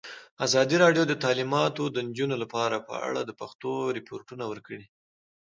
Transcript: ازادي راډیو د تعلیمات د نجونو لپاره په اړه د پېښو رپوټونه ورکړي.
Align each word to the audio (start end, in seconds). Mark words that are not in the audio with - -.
ازادي 0.45 0.75
راډیو 0.83 1.03
د 1.07 1.13
تعلیمات 1.23 1.75
د 1.93 1.97
نجونو 2.07 2.35
لپاره 2.43 2.85
په 2.87 2.93
اړه 3.07 3.21
د 3.23 3.31
پېښو 3.39 3.73
رپوټونه 3.97 4.43
ورکړي. 4.51 4.85